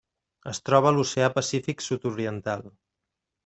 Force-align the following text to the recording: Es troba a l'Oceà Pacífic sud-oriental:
Es 0.51 0.59
troba 0.69 0.89
a 0.91 0.93
l'Oceà 0.95 1.29
Pacífic 1.37 1.87
sud-oriental: 1.91 2.69